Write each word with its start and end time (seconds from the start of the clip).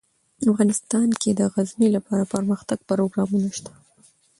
افغانستان 0.51 1.07
کې 1.21 1.29
د 1.33 1.41
غزني 1.53 1.87
لپاره 1.95 2.23
دپرمختیا 2.25 2.75
پروګرامونه 2.89 3.49
شته. 3.57 3.73